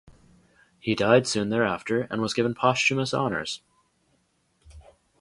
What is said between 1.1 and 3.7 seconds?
soon thereafter and was given posthumous honors.